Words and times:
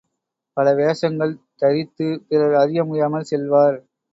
பல 0.57 0.73
வேஷங்கள் 0.73 1.33
தரித்துப் 1.55 2.25
பிறர் 2.27 2.57
அறியமுடியாமல் 2.59 3.29
செல்வார். 3.31 3.79